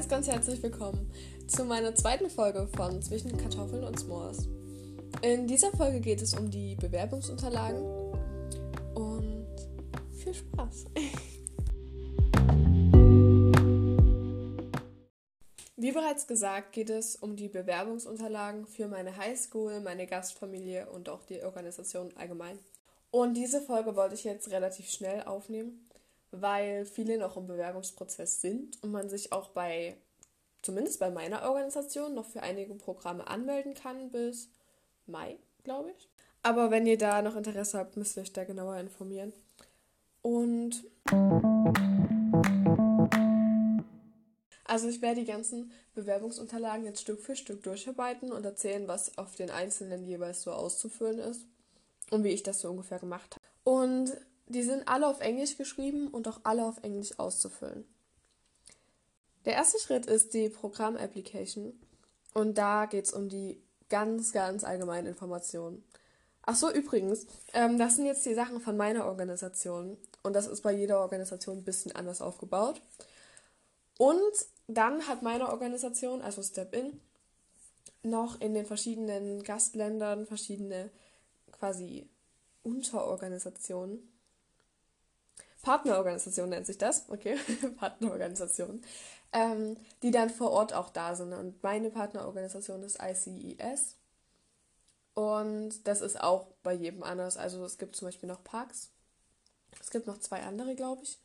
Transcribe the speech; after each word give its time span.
ganz, 0.00 0.08
ganz 0.08 0.28
herzlich 0.28 0.62
willkommen 0.62 1.12
zu 1.46 1.62
meiner 1.66 1.94
zweiten 1.94 2.30
Folge 2.30 2.66
von 2.74 3.02
Zwischen 3.02 3.36
Kartoffeln 3.36 3.84
und 3.84 3.98
S'mores. 3.98 4.48
In 5.20 5.46
dieser 5.46 5.70
Folge 5.72 6.00
geht 6.00 6.22
es 6.22 6.32
um 6.32 6.50
die 6.50 6.74
Bewerbungsunterlagen 6.76 7.82
und 8.94 9.46
viel 10.16 10.32
Spaß. 10.32 10.86
Wie 15.76 15.92
bereits 15.92 16.26
gesagt, 16.26 16.72
geht 16.72 16.88
es 16.88 17.16
um 17.16 17.36
die 17.36 17.48
Bewerbungsunterlagen 17.48 18.66
für 18.66 18.88
meine 18.88 19.18
Highschool, 19.18 19.80
meine 19.80 20.06
Gastfamilie 20.06 20.88
und 20.88 21.10
auch 21.10 21.26
die 21.26 21.42
Organisation 21.42 22.08
allgemein. 22.16 22.58
Und 23.10 23.34
diese 23.34 23.60
Folge 23.60 23.94
wollte 23.96 24.14
ich 24.14 24.24
jetzt 24.24 24.50
relativ 24.50 24.88
schnell 24.88 25.24
aufnehmen, 25.24 25.90
weil 26.30 26.84
viele 26.84 27.18
noch 27.18 27.36
im 27.36 27.46
Bewerbungsprozess 27.46 28.40
sind 28.40 28.82
und 28.82 28.90
man 28.90 29.08
sich 29.08 29.32
auch 29.32 29.48
bei, 29.48 29.96
zumindest 30.62 31.00
bei 31.00 31.10
meiner 31.10 31.42
Organisation, 31.42 32.14
noch 32.14 32.26
für 32.26 32.42
einige 32.42 32.74
Programme 32.74 33.26
anmelden 33.26 33.74
kann 33.74 34.10
bis 34.10 34.48
Mai, 35.06 35.36
glaube 35.64 35.90
ich. 35.96 36.08
Aber 36.42 36.70
wenn 36.70 36.86
ihr 36.86 36.98
da 36.98 37.20
noch 37.22 37.36
Interesse 37.36 37.78
habt, 37.78 37.96
müsst 37.96 38.16
ihr 38.16 38.22
euch 38.22 38.32
da 38.32 38.44
genauer 38.44 38.76
informieren. 38.76 39.32
Und 40.22 40.84
also 44.64 44.88
ich 44.88 45.02
werde 45.02 45.20
die 45.20 45.26
ganzen 45.26 45.72
Bewerbungsunterlagen 45.94 46.84
jetzt 46.84 47.00
Stück 47.00 47.20
für 47.20 47.34
Stück 47.34 47.62
durcharbeiten 47.62 48.30
und 48.30 48.44
erzählen, 48.44 48.86
was 48.86 49.18
auf 49.18 49.34
den 49.34 49.50
einzelnen 49.50 50.04
jeweils 50.04 50.42
so 50.42 50.52
auszufüllen 50.52 51.18
ist 51.18 51.44
und 52.10 52.24
wie 52.24 52.28
ich 52.28 52.42
das 52.42 52.60
so 52.60 52.70
ungefähr 52.70 52.98
gemacht 52.98 53.34
habe. 53.34 53.44
Und 53.64 54.16
die 54.50 54.62
sind 54.62 54.88
alle 54.88 55.06
auf 55.06 55.20
Englisch 55.20 55.56
geschrieben 55.56 56.08
und 56.08 56.26
auch 56.26 56.40
alle 56.42 56.64
auf 56.66 56.82
Englisch 56.82 57.18
auszufüllen. 57.18 57.84
Der 59.44 59.54
erste 59.54 59.78
Schritt 59.78 60.06
ist 60.06 60.34
die 60.34 60.48
Programm-Application 60.48 61.72
und 62.34 62.58
da 62.58 62.86
geht 62.86 63.06
es 63.06 63.12
um 63.12 63.28
die 63.28 63.62
ganz, 63.88 64.32
ganz 64.32 64.64
allgemeinen 64.64 65.06
Informationen. 65.06 65.84
Ach 66.42 66.56
so, 66.56 66.70
übrigens, 66.70 67.26
ähm, 67.52 67.78
das 67.78 67.96
sind 67.96 68.06
jetzt 68.06 68.26
die 68.26 68.34
Sachen 68.34 68.60
von 68.60 68.76
meiner 68.76 69.06
Organisation 69.06 69.96
und 70.22 70.34
das 70.34 70.46
ist 70.46 70.62
bei 70.62 70.72
jeder 70.72 71.00
Organisation 71.00 71.58
ein 71.58 71.64
bisschen 71.64 71.94
anders 71.94 72.20
aufgebaut. 72.20 72.82
Und 73.98 74.32
dann 74.66 75.06
hat 75.06 75.22
meine 75.22 75.48
Organisation, 75.48 76.22
also 76.22 76.42
Step 76.42 76.74
In, 76.74 77.00
noch 78.02 78.40
in 78.40 78.54
den 78.54 78.66
verschiedenen 78.66 79.42
Gastländern 79.42 80.26
verschiedene 80.26 80.90
quasi 81.52 82.08
Unterorganisationen 82.62 84.10
Partnerorganisation 85.62 86.48
nennt 86.48 86.66
sich 86.66 86.78
das, 86.78 87.04
okay, 87.08 87.36
Partnerorganisation, 87.78 88.82
ähm, 89.32 89.76
die 90.02 90.10
dann 90.10 90.30
vor 90.30 90.50
Ort 90.50 90.72
auch 90.72 90.90
da 90.90 91.14
sind. 91.14 91.32
Und 91.32 91.62
meine 91.62 91.90
Partnerorganisation 91.90 92.82
ist 92.82 92.98
ICES. 93.02 93.96
Und 95.14 95.86
das 95.86 96.00
ist 96.00 96.20
auch 96.20 96.46
bei 96.62 96.72
jedem 96.72 97.02
anders. 97.02 97.36
Also 97.36 97.64
es 97.64 97.78
gibt 97.78 97.96
zum 97.96 98.08
Beispiel 98.08 98.28
noch 98.28 98.42
Parks. 98.42 98.90
Es 99.80 99.90
gibt 99.90 100.06
noch 100.06 100.18
zwei 100.18 100.42
andere, 100.42 100.74
glaube 100.74 101.02
ich. 101.02 101.18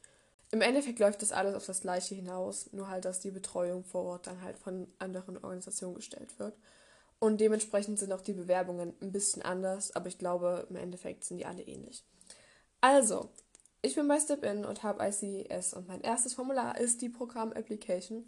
Im 0.52 0.62
Endeffekt 0.62 1.00
läuft 1.00 1.22
das 1.22 1.32
alles 1.32 1.56
auf 1.56 1.66
das 1.66 1.82
gleiche 1.82 2.16
hinaus, 2.16 2.72
nur 2.72 2.88
halt, 2.88 3.06
dass 3.06 3.20
die 3.20 3.32
Betreuung 3.32 3.84
vor 3.84 4.04
Ort 4.04 4.28
dann 4.28 4.42
halt 4.42 4.58
von 4.58 4.88
anderen 5.00 5.38
Organisationen 5.38 5.96
gestellt 5.96 6.38
wird. 6.40 6.56
Und 7.20 7.42
dementsprechend 7.42 7.98
sind 7.98 8.12
auch 8.12 8.22
die 8.22 8.34
Bewerbungen 8.34 8.94
ein 9.02 9.12
bisschen 9.12 9.42
anders, 9.42 9.96
aber 9.96 10.08
ich 10.08 10.18
glaube, 10.18 10.68
im 10.70 10.76
Endeffekt 10.76 11.24
sind 11.24 11.38
die 11.38 11.46
alle 11.46 11.64
ähnlich. 11.64 12.04
Also, 12.82 13.30
ich 13.86 13.96
bin 13.96 14.08
bei 14.08 14.20
StepIn 14.20 14.66
und 14.66 14.82
habe 14.82 15.06
ICS 15.06 15.74
und 15.74 15.88
mein 15.88 16.02
erstes 16.02 16.34
Formular 16.34 16.80
ist 16.80 17.04
die 17.04 17.10
Programm-Application. 17.10 18.26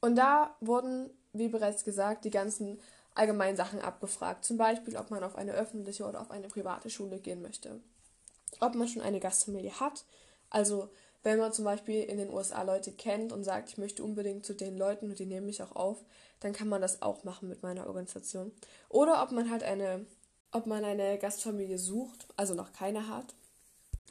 Und 0.00 0.16
da 0.16 0.54
wurden, 0.60 1.10
wie 1.32 1.48
bereits 1.48 1.84
gesagt, 1.84 2.26
die 2.26 2.30
ganzen 2.30 2.78
allgemeinen 3.14 3.56
Sachen 3.56 3.80
abgefragt. 3.80 4.44
Zum 4.44 4.58
Beispiel, 4.58 4.98
ob 4.98 5.10
man 5.10 5.24
auf 5.24 5.36
eine 5.36 5.52
öffentliche 5.52 6.04
oder 6.04 6.20
auf 6.20 6.30
eine 6.30 6.48
private 6.48 6.90
Schule 6.90 7.18
gehen 7.18 7.40
möchte. 7.40 7.80
Ob 8.60 8.74
man 8.74 8.88
schon 8.88 9.00
eine 9.00 9.20
Gastfamilie 9.20 9.80
hat. 9.80 10.04
Also, 10.50 10.90
wenn 11.22 11.38
man 11.38 11.52
zum 11.52 11.64
Beispiel 11.64 12.02
in 12.02 12.18
den 12.18 12.30
USA 12.30 12.62
Leute 12.62 12.92
kennt 12.92 13.32
und 13.32 13.42
sagt, 13.42 13.70
ich 13.70 13.78
möchte 13.78 14.04
unbedingt 14.04 14.44
zu 14.44 14.54
den 14.54 14.76
Leuten 14.76 15.08
und 15.08 15.18
die 15.18 15.26
nehmen 15.26 15.46
mich 15.46 15.62
auch 15.62 15.76
auf, 15.76 16.04
dann 16.40 16.52
kann 16.52 16.68
man 16.68 16.82
das 16.82 17.00
auch 17.00 17.24
machen 17.24 17.48
mit 17.48 17.62
meiner 17.62 17.86
Organisation. 17.86 18.52
Oder 18.90 19.22
ob 19.22 19.32
man 19.32 19.50
halt 19.50 19.62
eine, 19.62 20.04
ob 20.52 20.66
man 20.66 20.84
eine 20.84 21.18
Gastfamilie 21.18 21.78
sucht, 21.78 22.26
also 22.36 22.52
noch 22.52 22.72
keine 22.72 23.08
hat 23.08 23.34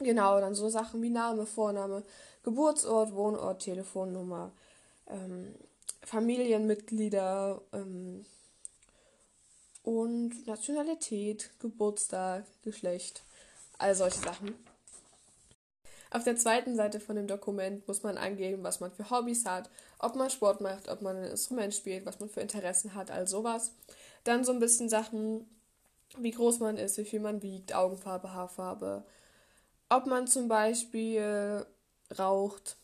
Genau, 0.00 0.40
dann 0.40 0.54
so 0.54 0.68
Sachen 0.70 1.02
wie 1.02 1.10
Name, 1.10 1.44
Vorname, 1.44 2.02
Geburtsort, 2.42 3.14
Wohnort, 3.14 3.62
Telefonnummer, 3.62 4.50
ähm, 5.06 5.54
Familienmitglieder 6.02 7.60
ähm, 7.72 8.24
und 9.82 10.46
Nationalität, 10.46 11.50
Geburtstag, 11.58 12.44
Geschlecht, 12.62 13.22
all 13.76 13.94
solche 13.94 14.20
Sachen. 14.20 14.54
Auf 16.10 16.24
der 16.24 16.36
zweiten 16.36 16.74
Seite 16.74 16.98
von 16.98 17.16
dem 17.16 17.26
Dokument 17.26 17.86
muss 17.86 18.02
man 18.02 18.16
angeben, 18.16 18.64
was 18.64 18.80
man 18.80 18.90
für 18.90 19.10
Hobbys 19.10 19.44
hat, 19.44 19.68
ob 19.98 20.16
man 20.16 20.30
Sport 20.30 20.62
macht, 20.62 20.88
ob 20.88 21.02
man 21.02 21.16
ein 21.16 21.30
Instrument 21.30 21.74
spielt, 21.74 22.06
was 22.06 22.18
man 22.20 22.30
für 22.30 22.40
Interessen 22.40 22.94
hat, 22.94 23.10
all 23.10 23.28
sowas. 23.28 23.72
Dann 24.24 24.44
so 24.44 24.52
ein 24.52 24.60
bisschen 24.60 24.88
Sachen, 24.88 25.46
wie 26.16 26.32
groß 26.32 26.58
man 26.60 26.78
ist, 26.78 26.96
wie 26.96 27.04
viel 27.04 27.20
man 27.20 27.42
wiegt, 27.42 27.74
Augenfarbe, 27.74 28.32
Haarfarbe, 28.32 29.04
ob 29.90 30.06
man 30.06 30.26
zum 30.26 30.48
Beispiel 30.48 31.66
raucht, 32.18 32.76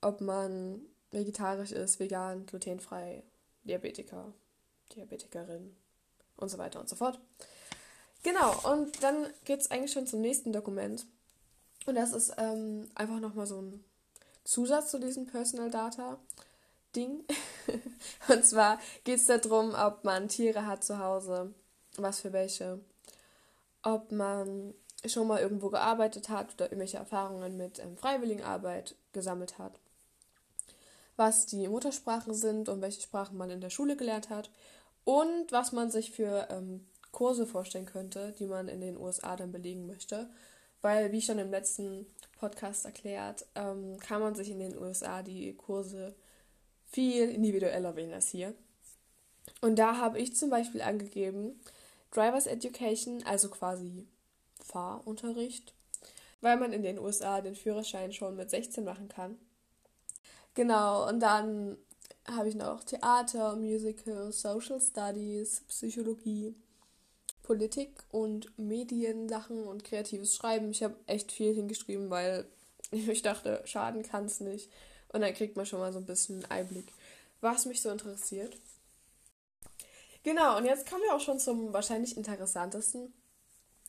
ob 0.00 0.20
man 0.20 0.80
vegetarisch 1.10 1.72
ist, 1.72 1.98
vegan, 1.98 2.46
glutenfrei, 2.46 3.22
Diabetiker, 3.64 4.32
Diabetikerin 4.94 5.74
und 6.36 6.48
so 6.48 6.58
weiter 6.58 6.80
und 6.80 6.88
so 6.88 6.96
fort. 6.96 7.18
Genau, 8.22 8.54
und 8.72 9.02
dann 9.02 9.28
geht 9.44 9.60
es 9.60 9.70
eigentlich 9.70 9.92
schon 9.92 10.06
zum 10.06 10.20
nächsten 10.20 10.52
Dokument. 10.52 11.06
Und 11.86 11.96
das 11.96 12.12
ist 12.12 12.32
ähm, 12.38 12.88
einfach 12.94 13.18
nochmal 13.18 13.46
so 13.46 13.60
ein 13.60 13.84
Zusatz 14.44 14.90
zu 14.90 15.00
diesem 15.00 15.26
Personal 15.26 15.70
Data 15.70 16.18
Ding. 16.94 17.24
und 18.28 18.46
zwar 18.46 18.78
geht 19.04 19.18
es 19.18 19.26
darum, 19.26 19.74
ob 19.74 20.04
man 20.04 20.28
Tiere 20.28 20.66
hat 20.66 20.84
zu 20.84 20.98
Hause, 20.98 21.52
was 21.96 22.20
für 22.20 22.32
welche, 22.32 22.80
ob 23.82 24.12
man 24.12 24.74
schon 25.06 25.26
mal 25.26 25.40
irgendwo 25.40 25.68
gearbeitet 25.68 26.28
hat 26.28 26.54
oder 26.54 26.66
irgendwelche 26.66 26.98
Erfahrungen 26.98 27.56
mit 27.56 27.78
ähm, 27.78 27.96
Freiwilligenarbeit 27.96 28.94
gesammelt 29.12 29.58
hat, 29.58 29.78
was 31.16 31.46
die 31.46 31.66
Muttersprachen 31.68 32.34
sind 32.34 32.68
und 32.68 32.80
welche 32.80 33.02
Sprachen 33.02 33.36
man 33.36 33.50
in 33.50 33.60
der 33.60 33.70
Schule 33.70 33.96
gelernt 33.96 34.30
hat 34.30 34.50
und 35.04 35.50
was 35.50 35.72
man 35.72 35.90
sich 35.90 36.12
für 36.12 36.48
ähm, 36.50 36.86
Kurse 37.10 37.46
vorstellen 37.46 37.86
könnte, 37.86 38.34
die 38.38 38.46
man 38.46 38.68
in 38.68 38.80
den 38.80 38.96
USA 38.96 39.36
dann 39.36 39.52
belegen 39.52 39.86
möchte. 39.86 40.30
Weil, 40.80 41.12
wie 41.12 41.22
schon 41.22 41.38
im 41.38 41.50
letzten 41.50 42.06
Podcast 42.38 42.84
erklärt, 42.84 43.46
ähm, 43.54 43.98
kann 44.00 44.20
man 44.20 44.34
sich 44.34 44.50
in 44.50 44.58
den 44.58 44.76
USA 44.76 45.22
die 45.22 45.54
Kurse 45.54 46.14
viel 46.90 47.30
individueller 47.30 47.94
wählen 47.94 48.12
als 48.12 48.28
hier. 48.28 48.54
Und 49.60 49.76
da 49.78 49.98
habe 49.98 50.18
ich 50.18 50.34
zum 50.34 50.50
Beispiel 50.50 50.82
angegeben, 50.82 51.60
Drivers 52.10 52.46
Education, 52.46 53.22
also 53.24 53.48
quasi 53.48 54.06
Fahrunterricht, 54.64 55.74
weil 56.40 56.56
man 56.56 56.72
in 56.72 56.82
den 56.82 56.98
USA 56.98 57.40
den 57.40 57.54
Führerschein 57.54 58.12
schon 58.12 58.36
mit 58.36 58.50
16 58.50 58.84
machen 58.84 59.08
kann. 59.08 59.38
Genau, 60.54 61.08
und 61.08 61.20
dann 61.20 61.76
habe 62.26 62.48
ich 62.48 62.54
noch 62.54 62.84
Theater, 62.84 63.56
Musical, 63.56 64.32
Social 64.32 64.80
Studies, 64.80 65.62
Psychologie, 65.68 66.54
Politik 67.42 67.90
und 68.10 68.56
Mediensachen 68.58 69.66
und 69.66 69.84
kreatives 69.84 70.36
Schreiben. 70.36 70.70
Ich 70.70 70.82
habe 70.82 70.94
echt 71.06 71.32
viel 71.32 71.54
hingeschrieben, 71.54 72.10
weil 72.10 72.46
ich 72.90 73.22
dachte, 73.22 73.62
schaden 73.64 74.02
kann 74.02 74.26
es 74.26 74.40
nicht. 74.40 74.70
Und 75.12 75.20
dann 75.22 75.34
kriegt 75.34 75.56
man 75.56 75.66
schon 75.66 75.80
mal 75.80 75.92
so 75.92 75.98
ein 75.98 76.06
bisschen 76.06 76.44
Einblick, 76.50 76.92
was 77.40 77.66
mich 77.66 77.82
so 77.82 77.90
interessiert. 77.90 78.56
Genau, 80.22 80.56
und 80.56 80.64
jetzt 80.64 80.88
kommen 80.88 81.02
wir 81.02 81.14
auch 81.14 81.20
schon 81.20 81.40
zum 81.40 81.72
wahrscheinlich 81.72 82.16
interessantesten 82.16 83.12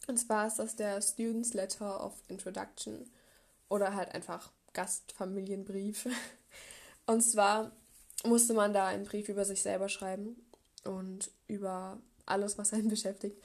und 0.08 0.18
zwar 0.18 0.48
ist 0.48 0.60
das 0.60 0.76
der 0.76 1.02
Students 1.02 1.54
Letter 1.54 2.04
of 2.04 2.14
Introduction 2.28 3.10
oder 3.70 3.96
halt 3.96 4.14
einfach 4.14 4.52
Gastfamilienbrief. 4.74 6.08
Und 7.06 7.22
zwar 7.22 7.72
musste 8.26 8.54
man 8.54 8.74
da 8.74 8.88
einen 8.88 9.06
Brief 9.06 9.30
über 9.30 9.46
sich 9.46 9.62
selber 9.62 9.90
schreiben 9.90 10.38
und 10.86 11.32
über 11.48 12.00
alles, 12.26 12.58
was 12.58 12.74
einen 12.74 12.88
beschäftigt, 12.90 13.42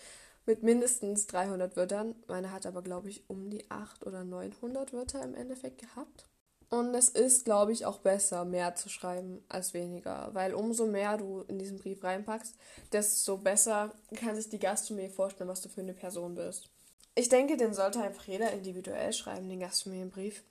mit 0.46 0.62
mindestens 0.62 1.26
300 1.26 1.76
Wörtern. 1.76 2.14
Meine 2.28 2.52
hat 2.52 2.66
aber, 2.66 2.82
glaube 2.82 3.10
ich, 3.10 3.28
um 3.28 3.50
die 3.50 3.68
800 3.70 4.06
oder 4.06 4.24
900 4.24 4.92
Wörter 4.92 5.22
im 5.22 5.34
Endeffekt 5.34 5.78
gehabt. 5.78 6.26
Und 6.70 6.94
es 6.94 7.08
ist, 7.08 7.44
glaube 7.46 7.72
ich, 7.72 7.86
auch 7.86 7.98
besser, 8.00 8.44
mehr 8.44 8.74
zu 8.74 8.90
schreiben 8.90 9.42
als 9.48 9.72
weniger, 9.72 10.28
weil 10.34 10.52
umso 10.54 10.86
mehr 10.86 11.16
du 11.16 11.40
in 11.48 11.58
diesen 11.58 11.78
Brief 11.78 12.04
reinpackst, 12.04 12.54
desto 12.92 13.38
besser 13.38 13.94
kann 14.16 14.36
sich 14.36 14.50
die 14.50 14.58
Gastfamilie 14.58 15.08
vorstellen, 15.10 15.48
was 15.48 15.62
du 15.62 15.70
für 15.70 15.80
eine 15.80 15.94
Person 15.94 16.34
bist. 16.34 16.68
Ich 17.14 17.28
denke, 17.30 17.56
den 17.56 17.72
sollte 17.74 18.02
einfach 18.02 18.24
jeder 18.24 18.52
individuell 18.52 19.12
schreiben, 19.12 19.48
den 19.48 19.60
Gastfamilienbrief. 19.60 20.44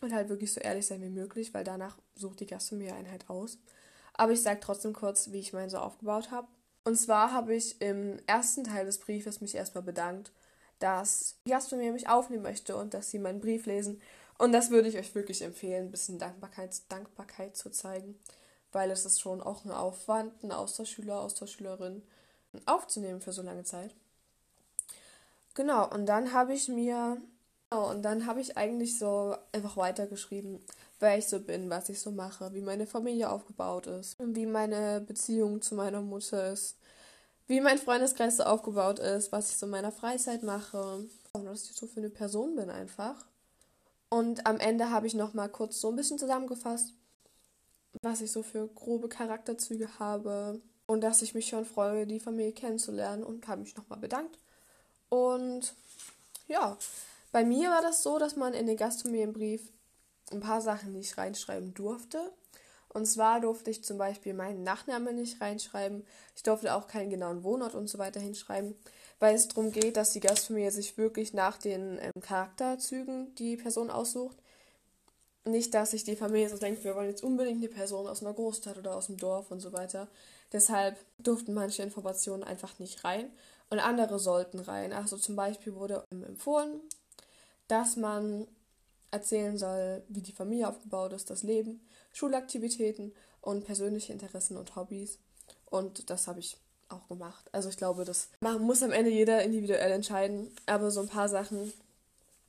und 0.00 0.12
halt 0.12 0.28
wirklich 0.28 0.52
so 0.52 0.60
ehrlich 0.60 0.86
sein 0.86 1.02
wie 1.02 1.08
möglich, 1.08 1.54
weil 1.54 1.64
danach 1.64 1.98
sucht 2.14 2.40
die 2.40 2.46
Gastronomie-Einheit 2.46 3.30
aus. 3.30 3.58
Aber 4.14 4.32
ich 4.32 4.42
sage 4.42 4.60
trotzdem 4.60 4.92
kurz, 4.92 5.32
wie 5.32 5.40
ich 5.40 5.52
meinen 5.52 5.70
so 5.70 5.78
aufgebaut 5.78 6.30
habe. 6.30 6.48
Und 6.84 6.96
zwar 6.96 7.32
habe 7.32 7.54
ich 7.54 7.80
im 7.80 8.18
ersten 8.26 8.64
Teil 8.64 8.86
des 8.86 8.98
Briefes 8.98 9.40
mich 9.40 9.54
erstmal 9.54 9.84
bedankt, 9.84 10.32
dass 10.78 11.36
die 11.46 11.50
Gastronomie 11.50 11.92
mich 11.92 12.08
aufnehmen 12.08 12.42
möchte 12.42 12.76
und 12.76 12.94
dass 12.94 13.10
sie 13.10 13.18
meinen 13.18 13.40
Brief 13.40 13.66
lesen. 13.66 14.00
Und 14.38 14.52
das 14.52 14.70
würde 14.70 14.88
ich 14.88 14.98
euch 14.98 15.14
wirklich 15.14 15.42
empfehlen, 15.42 15.86
ein 15.86 15.90
bisschen 15.90 16.18
Dankbarkeit, 16.18 16.80
Dankbarkeit 16.90 17.56
zu 17.56 17.70
zeigen, 17.70 18.18
weil 18.72 18.90
es 18.90 19.04
ist 19.04 19.20
schon 19.20 19.40
auch 19.40 19.64
ein 19.64 19.70
Aufwand, 19.70 20.32
einen 20.42 20.52
Austauschschüler, 20.52 21.20
Austauschschülerin 21.20 22.02
aufzunehmen 22.66 23.20
für 23.20 23.32
so 23.32 23.42
lange 23.42 23.64
Zeit. 23.64 23.94
Genau, 25.54 25.88
und 25.90 26.06
dann 26.06 26.32
habe 26.32 26.52
ich 26.52 26.68
mir 26.68 27.20
Genau, 27.74 27.90
und 27.90 28.02
dann 28.02 28.26
habe 28.26 28.40
ich 28.40 28.56
eigentlich 28.56 28.98
so 29.00 29.36
einfach 29.52 29.76
weitergeschrieben, 29.76 30.60
wer 31.00 31.18
ich 31.18 31.26
so 31.26 31.40
bin, 31.40 31.70
was 31.70 31.88
ich 31.88 32.00
so 32.00 32.12
mache, 32.12 32.54
wie 32.54 32.60
meine 32.60 32.86
Familie 32.86 33.30
aufgebaut 33.30 33.88
ist, 33.88 34.16
wie 34.20 34.46
meine 34.46 35.00
Beziehung 35.00 35.60
zu 35.60 35.74
meiner 35.74 36.00
Mutter 36.00 36.52
ist, 36.52 36.78
wie 37.48 37.60
mein 37.60 37.78
Freundeskreis 37.78 38.36
so 38.36 38.44
aufgebaut 38.44 39.00
ist, 39.00 39.32
was 39.32 39.50
ich 39.50 39.56
so 39.56 39.66
in 39.66 39.72
meiner 39.72 39.90
Freizeit 39.92 40.44
mache 40.44 41.04
und 41.32 41.46
was 41.46 41.64
ich 41.64 41.72
so 41.74 41.88
für 41.88 41.98
eine 41.98 42.10
Person 42.10 42.54
bin 42.54 42.70
einfach. 42.70 43.26
Und 44.14 44.46
am 44.46 44.60
Ende 44.60 44.90
habe 44.90 45.08
ich 45.08 45.14
noch 45.14 45.34
mal 45.34 45.48
kurz 45.48 45.80
so 45.80 45.88
ein 45.88 45.96
bisschen 45.96 46.20
zusammengefasst, 46.20 46.92
was 48.00 48.20
ich 48.20 48.30
so 48.30 48.44
für 48.44 48.68
grobe 48.68 49.08
Charakterzüge 49.08 49.98
habe 49.98 50.62
und 50.86 51.00
dass 51.00 51.20
ich 51.20 51.34
mich 51.34 51.48
schon 51.48 51.64
freue, 51.64 52.06
die 52.06 52.20
Familie 52.20 52.52
kennenzulernen 52.52 53.24
und 53.24 53.48
habe 53.48 53.62
mich 53.62 53.76
noch 53.76 53.88
mal 53.88 53.98
bedankt. 53.98 54.38
Und 55.08 55.74
ja, 56.46 56.78
bei 57.32 57.44
mir 57.44 57.70
war 57.70 57.82
das 57.82 58.04
so, 58.04 58.20
dass 58.20 58.36
man 58.36 58.54
in 58.54 58.68
den 58.68 58.76
Gastfamilienbrief 58.76 59.72
ein 60.30 60.38
paar 60.38 60.60
Sachen 60.60 60.92
nicht 60.92 61.18
reinschreiben 61.18 61.74
durfte. 61.74 62.20
Und 62.90 63.06
zwar 63.06 63.40
durfte 63.40 63.72
ich 63.72 63.82
zum 63.82 63.98
Beispiel 63.98 64.32
meinen 64.32 64.62
Nachnamen 64.62 65.16
nicht 65.16 65.40
reinschreiben. 65.40 66.06
Ich 66.36 66.44
durfte 66.44 66.72
auch 66.76 66.86
keinen 66.86 67.10
genauen 67.10 67.42
Wohnort 67.42 67.74
und 67.74 67.88
so 67.88 67.98
weiter 67.98 68.20
hinschreiben, 68.20 68.76
weil 69.20 69.34
es 69.34 69.48
darum 69.48 69.72
geht, 69.72 69.96
dass 69.96 70.12
die 70.12 70.20
Gastfamilie 70.20 70.70
sich 70.70 70.96
wirklich 70.98 71.32
nach 71.32 71.58
den 71.58 71.98
ähm, 72.00 72.20
Charakterzügen 72.20 73.34
die 73.36 73.56
Person 73.56 73.90
aussucht. 73.90 74.36
Nicht, 75.44 75.74
dass 75.74 75.90
sich 75.90 76.04
die 76.04 76.16
Familie 76.16 76.48
so 76.48 76.56
denkt, 76.56 76.84
wir 76.84 76.94
wollen 76.94 77.10
jetzt 77.10 77.22
unbedingt 77.22 77.58
eine 77.58 77.68
Person 77.68 78.06
aus 78.06 78.22
einer 78.22 78.32
Großstadt 78.32 78.78
oder 78.78 78.96
aus 78.96 79.06
dem 79.06 79.18
Dorf 79.18 79.50
und 79.50 79.60
so 79.60 79.72
weiter. 79.72 80.08
Deshalb 80.52 80.96
durften 81.18 81.52
manche 81.52 81.82
Informationen 81.82 82.44
einfach 82.44 82.78
nicht 82.78 83.04
rein 83.04 83.30
und 83.70 83.78
andere 83.78 84.18
sollten 84.18 84.58
rein. 84.60 84.92
Also 84.92 85.16
zum 85.16 85.36
Beispiel 85.36 85.74
wurde 85.74 86.04
empfohlen, 86.10 86.80
dass 87.68 87.96
man 87.96 88.46
erzählen 89.10 89.56
soll, 89.58 90.02
wie 90.08 90.22
die 90.22 90.32
Familie 90.32 90.68
aufgebaut 90.68 91.12
ist, 91.12 91.30
das 91.30 91.42
Leben, 91.42 91.86
Schulaktivitäten 92.12 93.12
und 93.40 93.64
persönliche 93.64 94.12
Interessen 94.12 94.56
und 94.56 94.76
Hobbys. 94.76 95.18
Und 95.66 96.10
das 96.10 96.26
habe 96.26 96.40
ich 96.40 96.56
auch 96.88 97.08
gemacht. 97.08 97.48
Also 97.52 97.68
ich 97.68 97.76
glaube, 97.76 98.04
das 98.04 98.28
muss 98.40 98.82
am 98.82 98.92
Ende 98.92 99.10
jeder 99.10 99.42
individuell 99.42 99.92
entscheiden. 99.92 100.50
Aber 100.66 100.90
so 100.90 101.00
ein 101.00 101.08
paar 101.08 101.28
Sachen 101.28 101.72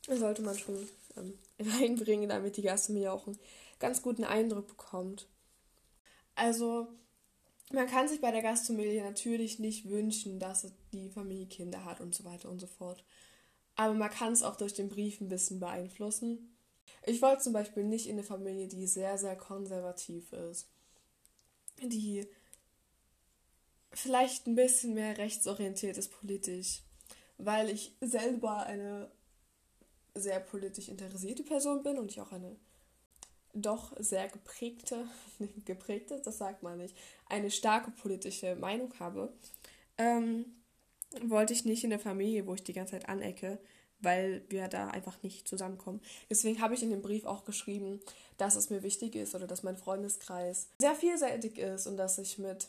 sollte 0.08 0.42
man 0.42 0.58
schon 0.58 0.88
ähm, 1.18 1.38
reinbringen, 1.60 2.30
damit 2.30 2.58
die 2.58 2.62
Gastronomie 2.62 3.08
auch 3.08 3.28
einen 3.28 3.40
ganz 3.80 4.02
guten 4.02 4.24
Eindruck 4.24 4.68
bekommt. 4.68 5.28
Also 6.36 6.88
man 7.72 7.88
kann 7.88 8.08
sich 8.08 8.22
bei 8.22 8.32
der 8.32 8.42
Gastfamilie 8.42 9.04
natürlich 9.04 9.60
nicht 9.60 9.90
wünschen, 9.90 10.40
dass 10.40 10.68
die 10.94 11.10
Familie 11.10 11.48
Kinder 11.48 11.86
hat 11.86 12.02
und 12.02 12.14
so 12.14 12.24
weiter 12.26 12.50
und 12.50 12.60
so 12.60 12.68
fort 12.68 13.04
aber 13.76 13.94
man 13.94 14.10
kann 14.10 14.34
es 14.34 14.44
auch 14.44 14.56
durch 14.56 14.74
den 14.74 14.90
Brief 14.90 15.22
ein 15.22 15.30
bisschen 15.30 15.60
beeinflussen. 15.60 16.56
Ich 17.06 17.22
wollte 17.22 17.44
zum 17.44 17.54
Beispiel 17.54 17.84
nicht 17.84 18.08
in 18.08 18.14
eine 18.14 18.24
Familie, 18.24 18.68
die 18.68 18.88
sehr, 18.88 19.18
sehr 19.18 19.36
konservativ 19.36 20.32
ist, 20.34 20.68
die 21.82 22.26
vielleicht 23.96 24.46
ein 24.46 24.56
bisschen 24.56 24.94
mehr 24.94 25.18
rechtsorientiert 25.18 25.98
ist 25.98 26.12
politisch, 26.20 26.82
weil 27.38 27.70
ich 27.70 27.96
selber 28.02 28.66
eine 28.66 29.10
sehr 30.14 30.40
politisch 30.40 30.90
interessierte 30.90 31.44
Person 31.44 31.84
bin 31.84 31.98
und 31.98 32.12
ich 32.12 32.22
auch 32.22 32.32
eine 32.32 32.56
doch 33.54 33.94
sehr 34.00 34.28
geprägte, 34.28 35.08
geprägte, 35.66 36.22
das 36.22 36.38
sagt 36.38 36.62
man 36.62 36.78
nicht, 36.78 36.96
eine 37.28 37.50
starke 37.50 37.92
politische 37.92 38.56
Meinung 38.56 38.94
habe. 39.00 39.34
Ähm, 39.98 40.46
wollte 41.24 41.54
ich 41.54 41.64
nicht 41.64 41.84
in 41.86 41.90
der 41.90 42.00
Familie, 42.00 42.46
wo 42.48 42.54
ich 42.54 42.64
die 42.64 42.74
ganze 42.74 42.92
Zeit 42.92 43.08
anecke, 43.08 43.60
weil 44.00 44.44
wir 44.50 44.68
da 44.68 44.90
einfach 44.90 45.24
nicht 45.24 45.48
zusammenkommen. 45.48 46.02
Deswegen 46.30 46.60
habe 46.60 46.74
ich 46.74 46.84
in 46.84 46.90
dem 46.90 47.02
Brief 47.02 47.26
auch 47.26 47.46
geschrieben, 47.46 48.02
dass 48.38 48.58
es 48.58 48.70
mir 48.70 48.84
wichtig 48.84 49.16
ist 49.16 49.36
oder 49.36 49.48
dass 49.48 49.64
mein 49.64 49.78
Freundeskreis 49.78 50.68
sehr 50.80 50.96
vielseitig 50.96 51.58
ist 51.58 51.88
und 51.88 51.96
dass 51.96 52.18
ich 52.18 52.38
mit 52.38 52.68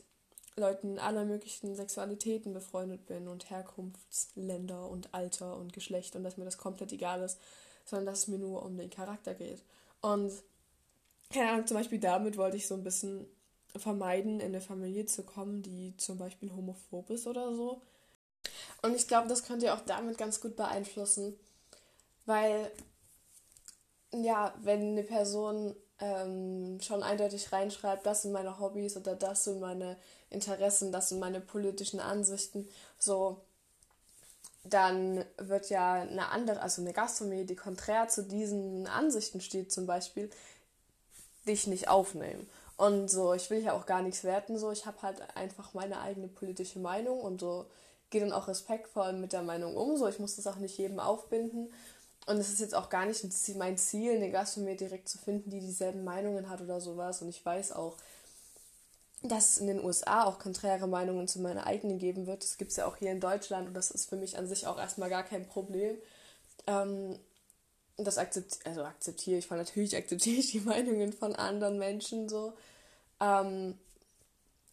Leuten 0.59 0.99
aller 0.99 1.27
möglichen 1.27 1.77
Sexualitäten 1.77 2.55
befreundet 2.55 3.05
bin 3.07 3.29
und 3.29 3.51
Herkunftsländer 3.51 4.89
und 4.89 5.13
Alter 5.13 5.57
und 5.57 5.75
Geschlecht 5.75 6.17
und 6.17 6.25
dass 6.25 6.39
mir 6.39 6.47
das 6.47 6.57
komplett 6.57 6.93
egal 6.93 7.23
ist, 7.23 7.39
sondern 7.85 8.07
dass 8.07 8.21
es 8.21 8.29
mir 8.29 8.39
nur 8.39 8.65
um 8.65 8.79
den 8.79 8.89
Charakter 8.89 9.35
geht. 9.35 9.63
Und 10.01 10.33
keine 11.31 11.51
Ahnung, 11.51 11.67
zum 11.67 11.77
Beispiel 11.77 12.01
damit 12.01 12.39
wollte 12.39 12.57
ich 12.57 12.67
so 12.67 12.75
ein 12.75 12.85
bisschen 12.85 13.27
vermeiden, 13.77 14.41
in 14.41 14.47
eine 14.47 14.63
Familie 14.63 15.05
zu 15.05 15.25
kommen, 15.25 15.63
die 15.63 15.95
zum 15.99 16.17
Beispiel 16.17 16.51
homophob 16.51 17.11
ist 17.11 17.27
oder 17.27 17.55
so. 17.55 17.83
Und 18.81 18.95
ich 18.95 19.09
glaube, 19.09 19.29
das 19.29 19.43
könnt 19.43 19.63
ihr 19.63 19.75
auch 19.75 19.81
damit 19.81 20.17
ganz 20.17 20.41
gut 20.41 20.57
beeinflussen, 20.57 21.39
weil, 22.25 22.71
ja, 24.15 24.55
wenn 24.63 24.93
eine 24.93 25.03
Person 25.03 25.77
ähm, 26.01 26.79
schon 26.81 27.03
eindeutig 27.03 27.53
reinschreibt, 27.53 28.05
das 28.05 28.23
sind 28.23 28.33
meine 28.33 28.59
Hobbys 28.59 28.97
oder 28.97 29.15
das 29.15 29.45
sind 29.45 29.61
meine 29.61 29.97
Interessen, 30.31 30.93
das 30.93 31.09
sind 31.09 31.21
meine 31.21 31.41
politischen 31.41 32.01
Ansichten, 32.01 32.69
so, 32.99 33.41
dann 34.65 35.25
wird 35.39 35.71
ja 35.71 35.95
eine 35.95 36.29
andere, 36.29 36.61
also 36.61 36.83
eine 36.83 36.93
Gastronomie, 36.93 37.45
die 37.45 37.57
konträr 37.57 38.09
zu 38.09 38.23
diesen 38.25 38.87
Ansichten 38.87 39.41
steht 39.41 39.73
zum 39.73 39.87
Beispiel, 39.87 40.31
dich 41.47 41.67
nicht 41.67 41.89
aufnehmen. 41.89 42.49
Und 42.77 43.09
so, 43.09 43.33
ich 43.33 43.49
will 43.49 43.63
ja 43.63 43.73
auch 43.73 43.87
gar 43.87 44.03
nichts 44.03 44.25
werten, 44.25 44.59
so, 44.59 44.71
ich 44.71 44.85
habe 44.85 45.01
halt 45.03 45.17
einfach 45.37 45.73
meine 45.73 46.01
eigene 46.01 46.29
politische 46.29 46.79
Meinung 46.79 47.21
und 47.21 47.41
so, 47.41 47.67
gehe 48.11 48.21
dann 48.21 48.33
auch 48.33 48.49
respektvoll 48.49 49.13
mit 49.15 49.33
der 49.33 49.43
Meinung 49.43 49.77
um. 49.77 49.97
So, 49.97 50.09
ich 50.09 50.19
muss 50.19 50.37
das 50.37 50.47
auch 50.47 50.57
nicht 50.57 50.77
jedem 50.79 51.01
aufbinden. 51.01 51.73
Und 52.27 52.39
es 52.39 52.51
ist 52.51 52.61
jetzt 52.61 52.75
auch 52.75 52.91
gar 52.91 53.07
nicht 53.07 53.25
mein 53.57 53.79
Ziel, 53.79 54.17
eine 54.17 54.31
Gastronomie 54.31 54.77
direkt 54.77 55.09
zu 55.09 55.19
finden, 55.19 55.51
die 55.51 55.61
dieselben 55.61 56.03
Meinungen 56.03 56.49
hat 56.49 56.61
oder 56.61 56.81
sowas. 56.81 57.23
Und 57.23 57.29
ich 57.29 57.45
weiß 57.45 57.73
auch, 57.73 57.97
dass 59.23 59.51
es 59.51 59.59
in 59.59 59.69
den 59.69 59.85
USA 59.85 60.25
auch 60.25 60.39
konträre 60.39 60.89
Meinungen 60.89 61.29
zu 61.29 61.41
meiner 61.41 61.67
eigenen 61.67 61.99
geben 61.99 62.27
wird. 62.27 62.43
Das 62.43 62.59
gibt 62.59 62.73
es 62.73 62.77
ja 62.77 62.87
auch 62.87 62.97
hier 62.97 63.13
in 63.13 63.21
Deutschland 63.21 63.69
und 63.69 63.75
das 63.75 63.91
ist 63.91 64.09
für 64.09 64.17
mich 64.17 64.37
an 64.37 64.49
sich 64.49 64.67
auch 64.67 64.79
erstmal 64.79 65.09
gar 65.09 65.23
kein 65.23 65.47
Problem. 65.47 65.97
Ähm, 66.67 67.19
das 67.97 68.19
akzept 68.19 68.59
also 68.67 68.85
akzeptiere 68.85 69.39
ich, 69.39 69.51
weil 69.51 69.59
natürlich 69.59 69.97
akzeptiere 69.97 70.41
ich 70.41 70.51
die 70.51 70.61
Meinungen 70.65 71.13
von 71.13 71.35
anderen 71.35 71.79
Menschen 71.79 72.29
so. 72.29 72.53
Ähm, 73.21 73.79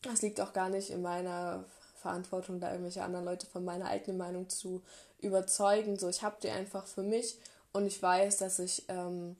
das 0.01 0.21
liegt 0.21 0.41
auch 0.41 0.53
gar 0.53 0.69
nicht 0.69 0.89
in 0.89 1.01
meiner 1.01 1.63
Verantwortung, 1.95 2.59
da 2.59 2.71
irgendwelche 2.71 3.03
anderen 3.03 3.25
Leute 3.25 3.47
von 3.47 3.63
meiner 3.63 3.85
eigenen 3.85 4.17
Meinung 4.17 4.49
zu 4.49 4.81
überzeugen. 5.23 5.97
So, 5.97 6.09
ich 6.09 6.21
habe 6.21 6.37
die 6.41 6.49
einfach 6.49 6.85
für 6.85 7.03
mich 7.03 7.37
und 7.71 7.85
ich 7.85 8.01
weiß, 8.01 8.37
dass 8.37 8.59
ich 8.59 8.83
ähm, 8.87 9.35